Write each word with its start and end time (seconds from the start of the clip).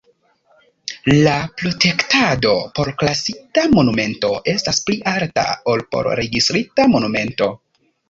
La 1.25 1.33
protektado 1.59 2.55
por 2.79 2.91
klasita 3.03 3.67
monumento 3.77 4.33
estas 4.57 4.83
pli 4.89 5.01
alta 5.15 5.47
ol 5.75 5.89
por 5.97 6.15
registrita 6.25 6.93
monumento. 6.99 7.57